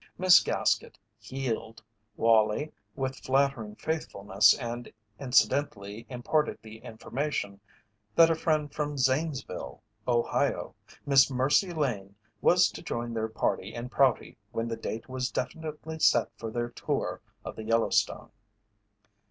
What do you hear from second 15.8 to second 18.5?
set for their tour of the Yellowstone.